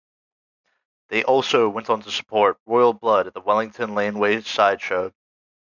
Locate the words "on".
1.91-2.01